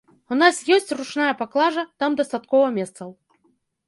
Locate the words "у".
0.35-0.35